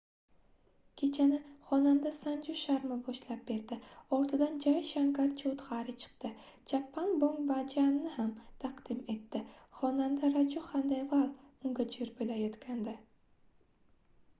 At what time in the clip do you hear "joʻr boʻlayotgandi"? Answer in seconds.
11.97-12.97